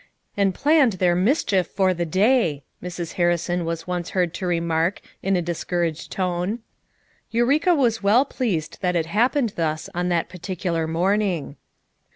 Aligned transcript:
"And 0.35 0.55
planned 0.55 0.93
their 0.93 1.13
mischief 1.13 1.67
for 1.67 1.93
the 1.93 2.07
day," 2.07 2.63
Mrs. 2.81 3.13
Harrison 3.21 3.65
was 3.65 3.85
once 3.85 4.09
heard 4.17 4.33
to 4.33 4.47
remark 4.47 4.99
in 5.21 5.35
a 5.35 5.43
discouraged 5.43 6.11
tone. 6.11 6.57
Eureka 7.29 7.75
was 7.75 8.01
well 8.01 8.25
pleased 8.25 8.79
that 8.81 8.95
it 8.95 9.05
happened 9.05 9.53
thus 9.57 9.91
on 9.93 10.09
that 10.09 10.27
particnlar 10.27 10.87
morning. 10.87 11.55